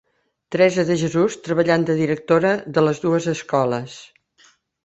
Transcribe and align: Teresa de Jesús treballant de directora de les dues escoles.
Teresa 0.53 0.85
de 0.87 0.95
Jesús 1.01 1.35
treballant 1.49 1.85
de 1.91 1.97
directora 2.01 2.57
de 2.79 2.87
les 2.89 3.05
dues 3.07 3.29
escoles. 3.37 4.03